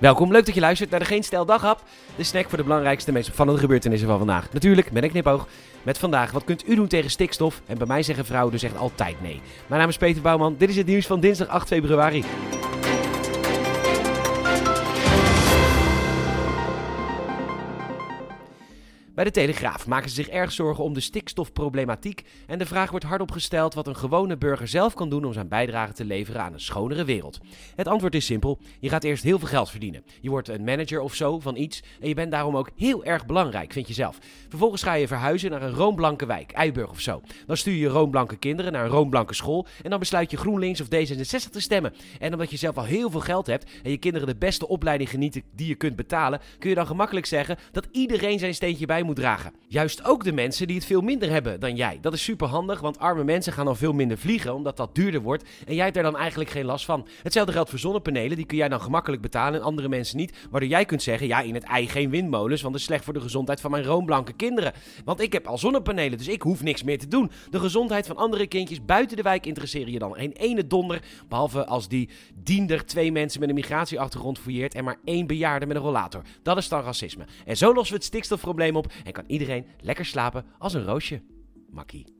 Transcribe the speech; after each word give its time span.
Welkom, 0.00 0.32
leuk 0.32 0.46
dat 0.46 0.54
je 0.54 0.60
luistert 0.60 0.90
naar 0.90 1.00
de 1.00 1.06
Geen 1.06 1.22
Stel 1.22 1.44
Daghap. 1.44 1.82
De 2.16 2.22
snack 2.22 2.48
voor 2.48 2.58
de 2.58 2.64
belangrijkste, 2.64 3.12
meest 3.12 3.28
opvallende 3.28 3.60
gebeurtenissen 3.60 4.08
van 4.08 4.18
vandaag. 4.18 4.52
Natuurlijk 4.52 4.92
met 4.92 5.02
een 5.02 5.10
knipoog. 5.10 5.48
Met 5.82 5.98
vandaag, 5.98 6.30
wat 6.30 6.44
kunt 6.44 6.68
u 6.68 6.74
doen 6.74 6.86
tegen 6.86 7.10
stikstof? 7.10 7.60
En 7.66 7.78
bij 7.78 7.86
mij 7.86 8.02
zeggen 8.02 8.24
vrouwen 8.24 8.52
dus 8.52 8.62
echt 8.62 8.76
altijd 8.76 9.22
nee. 9.22 9.40
Mijn 9.66 9.80
naam 9.80 9.90
is 9.90 9.96
Peter 9.96 10.22
Bouwman, 10.22 10.54
dit 10.58 10.68
is 10.68 10.76
het 10.76 10.86
nieuws 10.86 11.06
van 11.06 11.20
dinsdag 11.20 11.48
8 11.48 11.68
februari. 11.68 12.24
Bij 19.18 19.26
de 19.26 19.32
Telegraaf 19.32 19.86
maken 19.86 20.08
ze 20.08 20.14
zich 20.14 20.28
erg 20.28 20.52
zorgen 20.52 20.84
om 20.84 20.94
de 20.94 21.00
stikstofproblematiek 21.00 22.24
en 22.46 22.58
de 22.58 22.66
vraag 22.66 22.90
wordt 22.90 23.04
hardop 23.04 23.30
gesteld 23.30 23.74
wat 23.74 23.86
een 23.86 23.96
gewone 23.96 24.36
burger 24.36 24.68
zelf 24.68 24.94
kan 24.94 25.08
doen 25.08 25.24
om 25.24 25.32
zijn 25.32 25.48
bijdrage 25.48 25.92
te 25.92 26.04
leveren 26.04 26.42
aan 26.42 26.52
een 26.52 26.60
schonere 26.60 27.04
wereld. 27.04 27.38
Het 27.74 27.88
antwoord 27.88 28.14
is 28.14 28.24
simpel: 28.24 28.58
je 28.80 28.88
gaat 28.88 29.04
eerst 29.04 29.22
heel 29.22 29.38
veel 29.38 29.48
geld 29.48 29.70
verdienen. 29.70 30.04
Je 30.20 30.30
wordt 30.30 30.48
een 30.48 30.64
manager 30.64 31.00
of 31.00 31.14
zo 31.14 31.40
van 31.40 31.56
iets 31.56 31.82
en 32.00 32.08
je 32.08 32.14
bent 32.14 32.30
daarom 32.30 32.56
ook 32.56 32.70
heel 32.76 33.04
erg 33.04 33.26
belangrijk, 33.26 33.72
vind 33.72 33.88
je 33.88 33.94
zelf. 33.94 34.18
Vervolgens 34.48 34.82
ga 34.82 34.94
je 34.94 35.06
verhuizen 35.06 35.50
naar 35.50 35.62
een 35.62 35.74
roomblanke 35.74 36.26
wijk, 36.26 36.52
Eiburg 36.52 36.90
of 36.90 37.00
zo. 37.00 37.20
Dan 37.46 37.56
stuur 37.56 37.76
je 37.76 37.88
roomblanke 37.88 38.36
kinderen 38.36 38.72
naar 38.72 38.84
een 38.84 38.90
roomblanke 38.90 39.34
school 39.34 39.66
en 39.82 39.90
dan 39.90 39.98
besluit 39.98 40.30
je 40.30 40.36
GroenLinks 40.36 40.80
of 40.80 40.86
D66 40.86 41.50
te 41.50 41.60
stemmen. 41.60 41.94
En 42.18 42.32
omdat 42.32 42.50
je 42.50 42.56
zelf 42.56 42.76
al 42.76 42.84
heel 42.84 43.10
veel 43.10 43.20
geld 43.20 43.46
hebt 43.46 43.70
en 43.82 43.90
je 43.90 43.98
kinderen 43.98 44.28
de 44.28 44.36
beste 44.36 44.68
opleiding 44.68 45.10
genieten 45.10 45.42
die 45.54 45.68
je 45.68 45.74
kunt 45.74 45.96
betalen, 45.96 46.40
kun 46.58 46.68
je 46.68 46.74
dan 46.74 46.86
gemakkelijk 46.86 47.26
zeggen 47.26 47.56
dat 47.72 47.88
iedereen 47.92 48.38
zijn 48.38 48.54
steentje 48.54 48.86
bij 48.86 49.06
moet 49.07 49.07
moet 49.08 49.16
dragen. 49.16 49.52
Juist 49.68 50.04
ook 50.04 50.24
de 50.24 50.32
mensen 50.32 50.66
die 50.66 50.76
het 50.76 50.84
veel 50.84 51.00
minder 51.00 51.30
hebben 51.30 51.60
dan 51.60 51.76
jij. 51.76 51.98
Dat 52.00 52.12
is 52.12 52.22
super 52.22 52.48
handig, 52.48 52.80
want 52.80 52.98
arme 52.98 53.24
mensen 53.24 53.52
gaan 53.52 53.64
dan 53.64 53.76
veel 53.76 53.92
minder 53.92 54.18
vliegen, 54.18 54.54
omdat 54.54 54.76
dat 54.76 54.94
duurder 54.94 55.20
wordt. 55.20 55.44
En 55.66 55.74
jij 55.74 55.84
hebt 55.84 55.96
er 55.96 56.02
dan 56.02 56.16
eigenlijk 56.16 56.50
geen 56.50 56.64
last 56.64 56.84
van. 56.84 57.06
Hetzelfde 57.22 57.52
geldt 57.52 57.70
voor 57.70 57.78
zonnepanelen, 57.78 58.36
die 58.36 58.46
kun 58.46 58.56
jij 58.56 58.68
dan 58.68 58.80
gemakkelijk 58.80 59.22
betalen 59.22 59.60
en 59.60 59.66
andere 59.66 59.88
mensen 59.88 60.16
niet. 60.16 60.36
Waardoor 60.50 60.68
jij 60.70 60.84
kunt 60.84 61.02
zeggen, 61.02 61.26
ja, 61.26 61.40
in 61.40 61.54
het 61.54 61.62
ei 61.62 61.88
geen 61.88 62.10
windmolens, 62.10 62.60
want 62.60 62.72
dat 62.72 62.82
is 62.82 62.88
slecht 62.88 63.04
voor 63.04 63.14
de 63.14 63.20
gezondheid 63.20 63.60
van 63.60 63.70
mijn 63.70 63.84
roomblanke 63.84 64.32
kinderen. 64.32 64.72
Want 65.04 65.20
ik 65.20 65.32
heb 65.32 65.46
al 65.46 65.58
zonnepanelen, 65.58 66.18
dus 66.18 66.28
ik 66.28 66.42
hoef 66.42 66.62
niks 66.62 66.82
meer 66.82 66.98
te 66.98 67.08
doen. 67.08 67.30
De 67.50 67.60
gezondheid 67.60 68.06
van 68.06 68.16
andere 68.16 68.46
kindjes 68.46 68.84
buiten 68.84 69.16
de 69.16 69.22
wijk 69.22 69.46
interesseren 69.46 69.92
je 69.92 69.98
dan 69.98 70.14
geen 70.14 70.32
ene 70.32 70.66
donder. 70.66 71.02
Behalve 71.28 71.66
als 71.66 71.88
die 71.88 72.08
diender 72.34 72.86
twee 72.86 73.12
mensen 73.12 73.40
met 73.40 73.48
een 73.48 73.54
migratieachtergrond 73.54 74.38
fouilleert 74.38 74.74
en 74.74 74.84
maar 74.84 74.98
één 75.04 75.26
bejaarde 75.26 75.66
met 75.66 75.76
een 75.76 75.82
rollator. 75.82 76.22
Dat 76.42 76.56
is 76.56 76.68
dan 76.68 76.82
racisme. 76.82 77.24
En 77.44 77.56
zo 77.56 77.74
lossen 77.74 77.92
we 77.92 77.98
het 77.98 78.08
stikstofprobleem 78.08 78.76
op 78.76 78.92
en 79.04 79.12
kan 79.12 79.24
iedereen 79.26 79.66
lekker 79.80 80.04
slapen 80.04 80.44
als 80.58 80.74
een 80.74 80.84
roosje. 80.84 81.22
Makkie. 81.70 82.17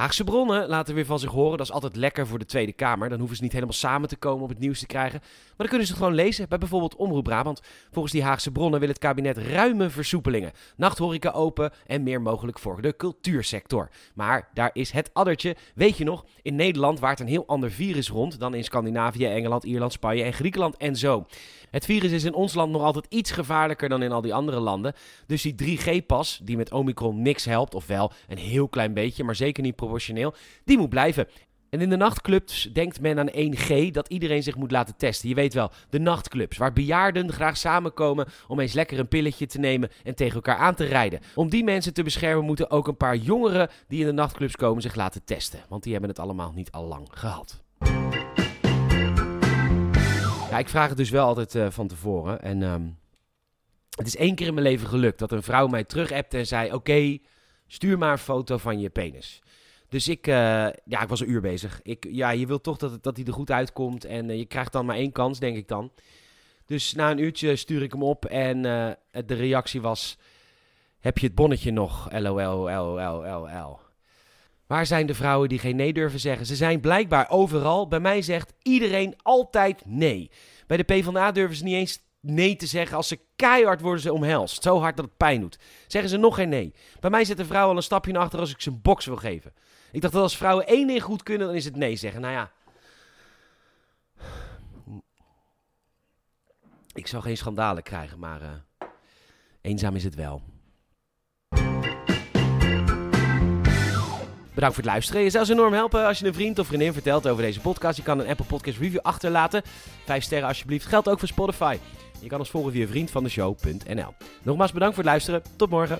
Haagse 0.00 0.24
bronnen 0.24 0.68
laten 0.68 0.94
weer 0.94 1.06
van 1.06 1.18
zich 1.18 1.30
horen. 1.30 1.58
Dat 1.58 1.66
is 1.66 1.72
altijd 1.72 1.96
lekker 1.96 2.26
voor 2.26 2.38
de 2.38 2.44
Tweede 2.44 2.72
Kamer. 2.72 3.08
Dan 3.08 3.18
hoeven 3.18 3.36
ze 3.36 3.42
niet 3.42 3.52
helemaal 3.52 3.74
samen 3.74 4.08
te 4.08 4.16
komen 4.16 4.42
om 4.42 4.48
het 4.48 4.58
nieuws 4.58 4.78
te 4.78 4.86
krijgen. 4.86 5.18
Maar 5.20 5.56
dan 5.56 5.68
kunnen 5.68 5.86
ze 5.86 5.92
het 5.92 6.02
gewoon 6.02 6.16
lezen 6.16 6.48
bij 6.48 6.58
bijvoorbeeld 6.58 6.96
Omroep 6.96 7.24
Brabant. 7.24 7.62
Volgens 7.90 8.12
die 8.12 8.22
Haagse 8.22 8.50
bronnen 8.50 8.80
wil 8.80 8.88
het 8.88 8.98
kabinet 8.98 9.36
ruime 9.38 9.90
versoepelingen. 9.90 10.52
Nachthoreca 10.76 11.30
open 11.30 11.72
en 11.86 12.02
meer 12.02 12.22
mogelijk 12.22 12.58
voor 12.58 12.82
de 12.82 12.96
cultuursector. 12.96 13.90
Maar 14.14 14.48
daar 14.54 14.70
is 14.72 14.90
het 14.90 15.10
addertje. 15.12 15.56
Weet 15.74 15.96
je 15.96 16.04
nog, 16.04 16.24
in 16.42 16.54
Nederland 16.54 17.00
waart 17.00 17.20
een 17.20 17.26
heel 17.26 17.46
ander 17.46 17.70
virus 17.70 18.08
rond 18.08 18.40
dan 18.40 18.54
in 18.54 18.64
Scandinavië, 18.64 19.26
Engeland, 19.26 19.64
Ierland, 19.64 19.92
Spanje 19.92 20.22
en 20.22 20.32
Griekenland 20.32 20.76
en 20.76 20.96
zo. 20.96 21.26
Het 21.70 21.84
virus 21.84 22.10
is 22.10 22.24
in 22.24 22.34
ons 22.34 22.54
land 22.54 22.72
nog 22.72 22.82
altijd 22.82 23.06
iets 23.08 23.30
gevaarlijker 23.30 23.88
dan 23.88 24.02
in 24.02 24.12
al 24.12 24.20
die 24.20 24.34
andere 24.34 24.60
landen. 24.60 24.94
Dus 25.26 25.42
die 25.42 25.78
3G-pas, 25.78 26.40
die 26.42 26.56
met 26.56 26.72
Omicron 26.72 27.22
niks 27.22 27.44
helpt, 27.44 27.74
of 27.74 27.86
wel 27.86 28.12
een 28.28 28.38
heel 28.38 28.68
klein 28.68 28.94
beetje, 28.94 29.24
maar 29.24 29.36
zeker 29.36 29.62
niet 29.62 29.76
die 30.64 30.78
moet 30.78 30.88
blijven. 30.88 31.26
En 31.70 31.80
in 31.80 31.90
de 31.90 31.96
nachtclubs 31.96 32.70
denkt 32.72 33.00
men 33.00 33.18
aan 33.18 33.54
1G 33.54 33.90
dat 33.90 34.08
iedereen 34.08 34.42
zich 34.42 34.56
moet 34.56 34.70
laten 34.70 34.96
testen. 34.96 35.28
Je 35.28 35.34
weet 35.34 35.54
wel, 35.54 35.70
de 35.90 35.98
nachtclubs, 35.98 36.56
waar 36.56 36.72
bejaarden 36.72 37.32
graag 37.32 37.56
samenkomen 37.56 38.26
om 38.48 38.60
eens 38.60 38.72
lekker 38.72 38.98
een 38.98 39.08
pilletje 39.08 39.46
te 39.46 39.58
nemen 39.58 39.90
en 40.04 40.14
tegen 40.14 40.34
elkaar 40.34 40.56
aan 40.56 40.74
te 40.74 40.84
rijden. 40.84 41.20
Om 41.34 41.48
die 41.48 41.64
mensen 41.64 41.94
te 41.94 42.02
beschermen 42.02 42.44
moeten 42.44 42.70
ook 42.70 42.88
een 42.88 42.96
paar 42.96 43.16
jongeren 43.16 43.68
die 43.88 44.00
in 44.00 44.06
de 44.06 44.12
nachtclubs 44.12 44.56
komen 44.56 44.82
zich 44.82 44.94
laten 44.94 45.24
testen. 45.24 45.60
Want 45.68 45.82
die 45.82 45.92
hebben 45.92 46.10
het 46.10 46.18
allemaal 46.18 46.52
niet 46.54 46.70
al 46.70 46.84
lang 46.84 47.08
gehad. 47.10 47.62
Ja, 50.50 50.58
ik 50.58 50.68
vraag 50.68 50.88
het 50.88 50.96
dus 50.96 51.10
wel 51.10 51.26
altijd 51.26 51.54
uh, 51.54 51.70
van 51.70 51.88
tevoren. 51.88 52.42
En 52.42 52.62
um, 52.62 52.98
het 53.96 54.06
is 54.06 54.16
één 54.16 54.34
keer 54.34 54.46
in 54.46 54.54
mijn 54.54 54.66
leven 54.66 54.88
gelukt 54.88 55.18
dat 55.18 55.32
een 55.32 55.42
vrouw 55.42 55.66
mij 55.66 55.84
terug 55.84 56.12
appte 56.12 56.38
en 56.38 56.46
zei: 56.46 56.72
Oké, 56.72 57.18
stuur 57.66 57.98
maar 57.98 58.12
een 58.12 58.18
foto 58.18 58.56
van 58.56 58.80
je 58.80 58.90
penis. 58.90 59.42
Dus 59.90 60.08
ik, 60.08 60.26
uh, 60.26 60.34
ja, 60.84 61.02
ik 61.02 61.08
was 61.08 61.20
een 61.20 61.30
uur 61.30 61.40
bezig. 61.40 61.80
Ik, 61.82 62.06
ja, 62.10 62.30
je 62.30 62.46
wilt 62.46 62.62
toch 62.62 62.76
dat, 62.76 62.90
het, 62.90 63.02
dat 63.02 63.16
hij 63.16 63.26
er 63.26 63.32
goed 63.32 63.50
uitkomt. 63.50 64.04
En 64.04 64.28
uh, 64.28 64.36
je 64.36 64.44
krijgt 64.44 64.72
dan 64.72 64.86
maar 64.86 64.96
één 64.96 65.12
kans, 65.12 65.38
denk 65.38 65.56
ik 65.56 65.68
dan. 65.68 65.90
Dus 66.66 66.92
na 66.92 67.10
een 67.10 67.18
uurtje 67.18 67.56
stuur 67.56 67.82
ik 67.82 67.92
hem 67.92 68.02
op. 68.02 68.24
En 68.24 68.62
de 69.26 69.34
reactie 69.34 69.80
was: 69.80 70.18
Heb 71.00 71.18
je 71.18 71.26
het 71.26 71.34
bonnetje 71.34 71.70
nog? 71.70 72.08
LOL, 72.12 72.70
LOL, 72.70 73.78
Waar 74.70 74.86
zijn 74.86 75.06
de 75.06 75.14
vrouwen 75.14 75.48
die 75.48 75.58
geen 75.58 75.76
nee 75.76 75.92
durven 75.92 76.20
zeggen? 76.20 76.46
Ze 76.46 76.56
zijn 76.56 76.80
blijkbaar 76.80 77.30
overal. 77.30 77.88
Bij 77.88 78.00
mij 78.00 78.22
zegt 78.22 78.52
iedereen 78.62 79.14
altijd 79.22 79.82
nee. 79.86 80.30
Bij 80.66 80.76
de 80.76 80.82
PvdA 80.82 81.32
durven 81.32 81.56
ze 81.56 81.64
niet 81.64 81.74
eens 81.74 82.02
nee 82.20 82.56
te 82.56 82.66
zeggen 82.66 82.96
als 82.96 83.08
ze 83.08 83.18
keihard 83.36 83.80
worden 83.80 84.00
ze 84.00 84.12
omhelst. 84.12 84.62
Zo 84.62 84.78
hard 84.78 84.96
dat 84.96 85.04
het 85.04 85.16
pijn 85.16 85.40
doet. 85.40 85.58
Zeggen 85.86 86.10
ze 86.10 86.16
nog 86.16 86.34
geen 86.34 86.48
nee. 86.48 86.74
Bij 87.00 87.10
mij 87.10 87.24
zet 87.24 87.36
de 87.36 87.44
vrouw 87.44 87.68
al 87.68 87.76
een 87.76 87.82
stapje 87.82 88.12
naar 88.12 88.22
achter 88.22 88.38
als 88.38 88.50
ik 88.50 88.60
ze 88.60 88.70
een 88.70 88.80
box 88.82 89.06
wil 89.06 89.16
geven. 89.16 89.52
Ik 89.92 90.00
dacht 90.00 90.12
dat 90.14 90.22
als 90.22 90.36
vrouwen 90.36 90.66
één 90.66 90.86
ding 90.86 91.02
goed 91.02 91.22
kunnen, 91.22 91.46
dan 91.46 91.56
is 91.56 91.64
het 91.64 91.76
nee 91.76 91.96
zeggen. 91.96 92.20
Nou 92.20 92.32
ja. 92.32 92.50
Ik 96.92 97.06
zou 97.06 97.22
geen 97.22 97.36
schandalen 97.36 97.82
krijgen, 97.82 98.18
maar 98.18 98.42
uh, 98.42 98.48
eenzaam 99.60 99.96
is 99.96 100.04
het 100.04 100.14
wel. 100.14 100.42
Bedankt 104.54 104.74
voor 104.74 104.84
het 104.84 104.94
luisteren. 104.94 105.22
Je 105.22 105.30
zou 105.30 105.44
ons 105.44 105.52
enorm 105.52 105.72
helpen 105.72 106.06
als 106.06 106.18
je 106.18 106.26
een 106.26 106.34
vriend 106.34 106.58
of 106.58 106.66
vriendin 106.66 106.92
vertelt 106.92 107.28
over 107.28 107.42
deze 107.42 107.60
podcast. 107.60 107.96
Je 107.96 108.02
kan 108.02 108.18
een 108.18 108.28
Apple 108.28 108.44
Podcast 108.44 108.78
review 108.78 109.00
achterlaten. 109.02 109.62
Vijf 110.04 110.22
sterren 110.22 110.48
alsjeblieft. 110.48 110.86
Geldt 110.86 111.08
ook 111.08 111.18
voor 111.18 111.28
Spotify. 111.28 111.78
Je 112.20 112.28
kan 112.28 112.38
ons 112.38 112.50
volgen 112.50 112.72
via 112.72 112.86
vriendvandeshow.nl. 112.86 114.14
Nogmaals 114.42 114.72
bedankt 114.72 114.94
voor 114.94 115.04
het 115.04 115.12
luisteren. 115.12 115.42
Tot 115.56 115.70
morgen. 115.70 115.98